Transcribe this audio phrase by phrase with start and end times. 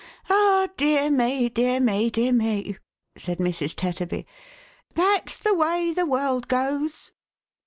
[0.31, 2.75] "Ah, dear me, dear me, dear me!"
[3.19, 3.75] said Mrs.
[3.75, 4.25] Tetterby."
[4.95, 7.13] That's the way the world goes